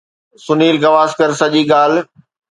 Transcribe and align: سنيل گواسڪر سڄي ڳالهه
سنيل 0.45 0.75
گواسڪر 0.83 1.29
سڄي 1.39 1.61
ڳالهه 1.71 2.01